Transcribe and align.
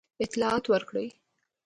اطلاع 0.23 0.55
ورکړه. 0.71 1.03